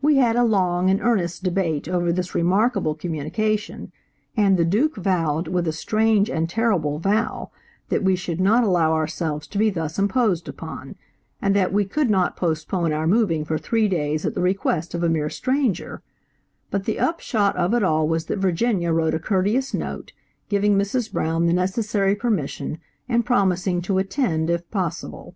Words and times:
We 0.00 0.18
had 0.18 0.36
a 0.36 0.44
long 0.44 0.88
and 0.90 1.00
earnest 1.00 1.42
debate 1.42 1.88
over 1.88 2.12
this 2.12 2.36
remarkable 2.36 2.94
communication, 2.94 3.90
and 4.36 4.56
the 4.56 4.64
Duke 4.64 4.94
vowed 4.94 5.48
with 5.48 5.66
a 5.66 5.72
strange 5.72 6.30
and 6.30 6.48
terrible 6.48 7.00
vow 7.00 7.50
that 7.88 8.04
we 8.04 8.14
should 8.14 8.38
not 8.40 8.62
allow 8.62 8.92
ourselves 8.92 9.48
to 9.48 9.58
be 9.58 9.68
thus 9.68 9.98
imposed 9.98 10.46
upon; 10.48 10.94
and 11.42 11.56
that 11.56 11.72
we 11.72 11.84
could 11.84 12.08
not 12.08 12.36
postpone 12.36 12.92
our 12.92 13.08
moving 13.08 13.44
for 13.44 13.58
three 13.58 13.88
days 13.88 14.24
at 14.24 14.36
the 14.36 14.40
request 14.40 14.94
of 14.94 15.02
a 15.02 15.08
mere 15.08 15.28
stranger; 15.28 16.00
but 16.70 16.84
the 16.84 17.00
upshot 17.00 17.56
of 17.56 17.74
it 17.74 17.82
all 17.82 18.06
was 18.06 18.26
that 18.26 18.38
Virginia 18.38 18.92
wrote 18.92 19.14
a 19.14 19.18
courteous 19.18 19.74
note, 19.74 20.12
giving 20.48 20.78
Mrs. 20.78 21.10
Brown 21.12 21.46
the 21.46 21.52
necessary 21.52 22.14
permission, 22.14 22.78
and 23.08 23.26
promising 23.26 23.82
to 23.82 23.98
attend 23.98 24.48
if 24.48 24.70
possible. 24.70 25.34